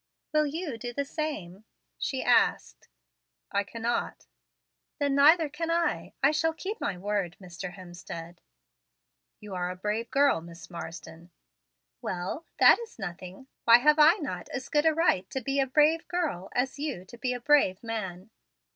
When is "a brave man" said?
17.35-18.31